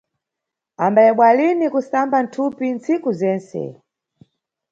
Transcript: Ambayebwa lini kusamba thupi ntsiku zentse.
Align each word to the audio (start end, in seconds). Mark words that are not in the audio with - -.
Ambayebwa 0.85 1.27
lini 1.37 1.67
kusamba 1.73 2.17
thupi 2.33 2.65
ntsiku 2.75 3.09
zentse. 3.19 3.63